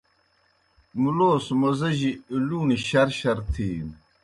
مُلوس 1.01 1.45
موزِجیْ 1.59 2.11
لُوݨیْ 2.47 2.77
شرشر 2.87 3.37
تِھینوْ۔ 3.51 3.95